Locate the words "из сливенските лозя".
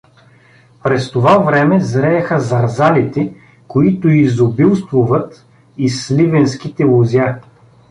5.77-7.35